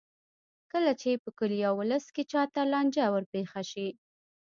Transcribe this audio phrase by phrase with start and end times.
[0.71, 3.87] کله چې په کلي یا ولس کې چا ته لانجه ورپېښه شي.